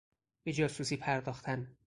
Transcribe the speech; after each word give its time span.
به 0.45 0.51
جاسوسی 0.53 0.97
پرداختن 0.97 1.75